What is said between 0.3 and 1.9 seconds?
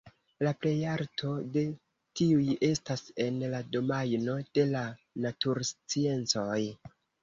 La plejparto de ĉi